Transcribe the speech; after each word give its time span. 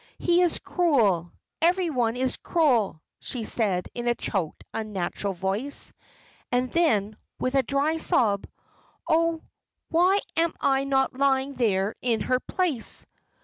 "He 0.17 0.41
is 0.41 0.57
cruel. 0.57 1.31
Every 1.61 1.91
one 1.91 2.15
is 2.15 2.35
cruel," 2.37 3.03
she 3.19 3.43
said, 3.43 3.87
in 3.93 4.07
a 4.07 4.15
choked, 4.15 4.63
unnatural 4.73 5.33
voice. 5.35 5.93
And 6.51 6.71
then, 6.71 7.17
with 7.39 7.53
a 7.53 7.61
dry 7.61 7.97
sob, 7.97 8.47
"Oh, 9.07 9.43
why 9.89 10.19
am 10.35 10.55
I 10.59 10.85
not 10.85 11.13
lying 11.13 11.53
there 11.53 11.93
in 12.01 12.21
her 12.21 12.39
place!" 12.39 13.05